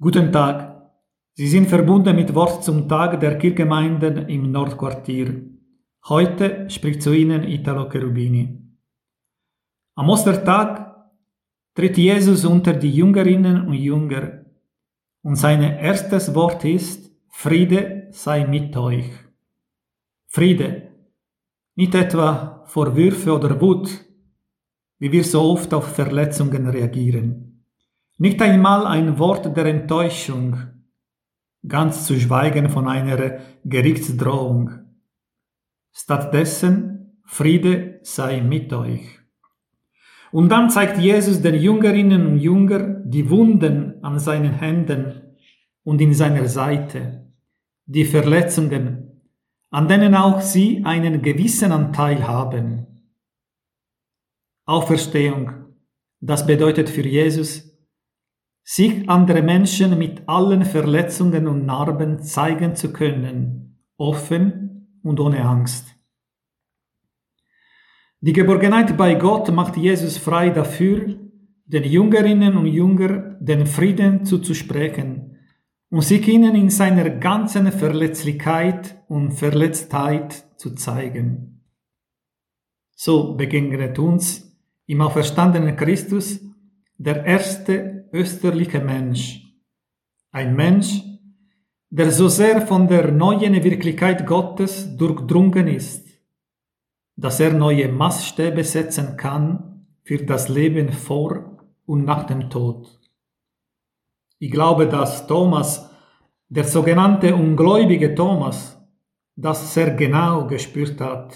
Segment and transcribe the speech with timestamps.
[0.00, 0.92] Guten Tag.
[1.34, 5.42] Sie sind verbunden mit Wort zum Tag der Kirchgemeinden im Nordquartier.
[6.08, 8.62] Heute spricht zu Ihnen Italo Cherubini.
[9.96, 11.10] Am Ostertag
[11.74, 14.44] tritt Jesus unter die Jüngerinnen und Jünger
[15.22, 19.10] und sein erstes Wort ist, Friede sei mit euch.
[20.28, 20.92] Friede,
[21.74, 23.90] nicht etwa vor Würfe oder Wut,
[25.00, 27.47] wie wir so oft auf Verletzungen reagieren.
[28.20, 30.56] Nicht einmal ein Wort der Enttäuschung,
[31.66, 34.70] ganz zu schweigen von einer Gerichtsdrohung.
[35.92, 39.20] Stattdessen Friede sei mit euch.
[40.32, 45.36] Und dann zeigt Jesus den Jüngerinnen und Jünger die Wunden an seinen Händen
[45.84, 47.32] und in seiner Seite,
[47.86, 49.22] die Verletzungen,
[49.70, 52.86] an denen auch sie einen gewissen Anteil haben.
[54.64, 55.52] Auferstehung,
[56.20, 57.77] das bedeutet für Jesus
[58.70, 65.86] sich andere Menschen mit allen Verletzungen und Narben zeigen zu können, offen und ohne Angst.
[68.20, 71.18] Die Geborgenheit bei Gott macht Jesus frei dafür,
[71.64, 75.38] den Jüngerinnen und Jünger den Frieden zuzusprechen
[75.88, 81.64] und sich ihnen in seiner ganzen Verletzlichkeit und Verletztheit zu zeigen.
[82.94, 86.47] So begegnet uns im auferstandenen Christus
[86.98, 89.40] der erste österliche Mensch.
[90.32, 91.00] Ein Mensch,
[91.90, 96.06] der so sehr von der neuen Wirklichkeit Gottes durchdrungen ist,
[97.16, 103.00] dass er neue Maßstäbe setzen kann für das Leben vor und nach dem Tod.
[104.40, 105.90] Ich glaube, dass Thomas,
[106.48, 108.76] der sogenannte ungläubige Thomas,
[109.36, 111.32] das sehr genau gespürt hat.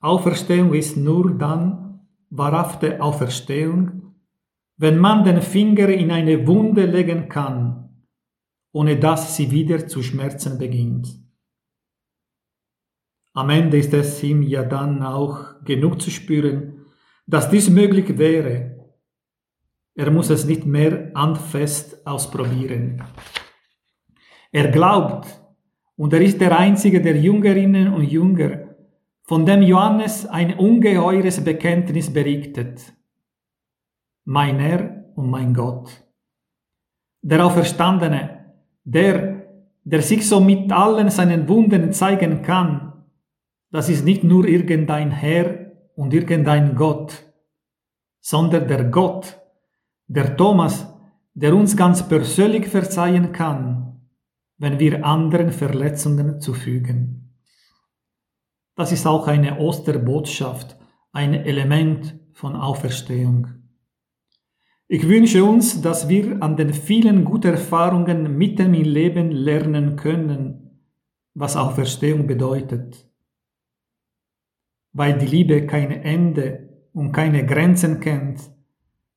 [0.00, 1.81] Auferstehung ist nur dann
[2.32, 4.14] wahrhafte Auferstehung,
[4.78, 8.06] wenn man den Finger in eine Wunde legen kann,
[8.72, 11.08] ohne dass sie wieder zu schmerzen beginnt.
[13.34, 16.86] Am Ende ist es ihm ja dann auch genug zu spüren,
[17.26, 18.94] dass dies möglich wäre.
[19.94, 23.02] Er muss es nicht mehr handfest ausprobieren.
[24.50, 25.26] Er glaubt,
[25.96, 28.71] und er ist der einzige der Jüngerinnen und Jünger,
[29.32, 32.92] von dem Johannes ein ungeheures Bekenntnis berichtet
[34.26, 35.88] mein Herr und mein Gott.
[37.22, 38.52] Der Auferstandene,
[38.84, 39.46] der,
[39.84, 43.06] der sich so mit allen seinen Wunden zeigen kann,
[43.70, 47.24] das ist nicht nur irgendein Herr und irgendein Gott,
[48.20, 49.40] sondern der Gott,
[50.08, 50.94] der Thomas,
[51.32, 53.98] der uns ganz persönlich verzeihen kann,
[54.58, 57.21] wenn wir anderen Verletzungen zufügen.
[58.74, 60.76] Das ist auch eine Osterbotschaft,
[61.12, 63.48] ein Element von Auferstehung.
[64.88, 70.80] Ich wünsche uns, dass wir an den vielen guten Erfahrungen mitten im Leben lernen können,
[71.34, 73.08] was Auferstehung bedeutet.
[74.92, 78.40] Weil die Liebe kein Ende und keine Grenzen kennt,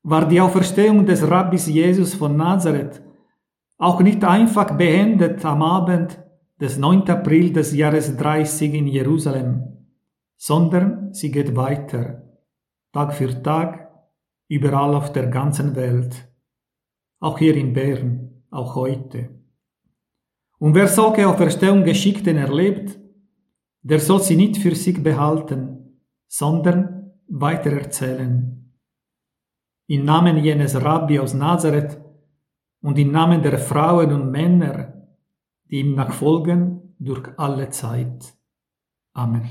[0.04, 3.02] war die Auferstehung des Rabbis Jesus von Nazareth
[3.78, 6.18] auch nicht einfach beendet am Abend
[6.60, 7.10] des 9.
[7.10, 9.88] April des Jahres 30 in Jerusalem,
[10.38, 12.24] sondern sie geht weiter,
[12.94, 13.92] Tag für Tag,
[14.48, 16.30] überall auf der ganzen Welt,
[17.20, 19.30] auch hier in Bern, auch heute.
[20.58, 22.98] Und wer solche Auferstehungsgeschichten erlebt,
[23.82, 28.74] der soll sie nicht für sich behalten, sondern weitererzählen.
[29.88, 32.00] Im Namen jenes Rabbi aus Nazareth
[32.82, 34.95] und im Namen der Frauen und Männer,
[35.70, 38.38] die ihm nachfolgen durch alle Zeit.
[39.14, 39.44] Amen.